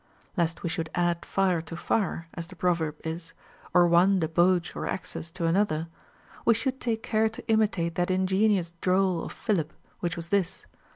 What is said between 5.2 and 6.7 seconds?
to another, we